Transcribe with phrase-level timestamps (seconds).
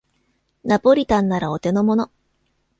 [0.63, 2.09] ナポリタンならお手のもの